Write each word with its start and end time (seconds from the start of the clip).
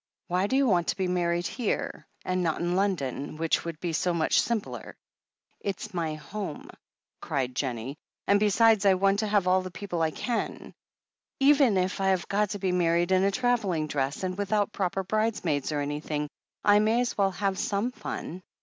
Why 0.29 0.47
do 0.47 0.55
you 0.55 0.65
want 0.65 0.87
to 0.87 0.97
be 0.97 1.07
married 1.07 1.45
here, 1.45 2.07
and 2.25 2.41
not 2.41 2.59
in 2.59 2.75
London, 2.75 3.37
which 3.37 3.63
would 3.65 3.79
be 3.79 3.93
so 3.93 4.15
much 4.15 4.41
simpler?" 4.41 4.95
"It's 5.59 5.93
my 5.93 6.15
home," 6.15 6.71
cried 7.21 7.53
Jennie, 7.55 7.97
"and, 8.25 8.39
besides, 8.39 8.83
I 8.87 8.95
want 8.95 9.19
to 9.19 9.27
have 9.27 9.45
all 9.47 9.61
the 9.61 9.69
people 9.69 10.01
I 10.01 10.09
can; 10.09 10.73
even 11.39 11.77
if 11.77 12.01
I 12.01 12.07
have 12.07 12.27
got 12.27 12.49
to 12.49 12.57
be 12.57 12.71
married 12.71 13.11
in 13.11 13.23
a 13.23 13.29
travelling 13.29 13.85
dress, 13.85 14.23
and 14.23 14.35
without 14.39 14.71
proper 14.73 15.03
brides 15.03 15.45
maids 15.45 15.71
or 15.71 15.81
anything, 15.81 16.29
I 16.63 16.79
may 16.79 17.01
as 17.01 17.15
well 17.15 17.29
have 17.29 17.57
so7ne 17.57 17.93
fun. 17.93 18.41